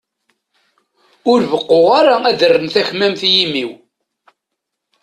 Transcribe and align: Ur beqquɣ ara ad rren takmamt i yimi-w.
Ur 1.31 1.39
beqquɣ 1.51 1.85
ara 1.99 2.15
ad 2.29 2.39
rren 2.51 2.67
takmamt 2.73 3.21
i 3.27 3.29
yimi-w. 3.35 3.71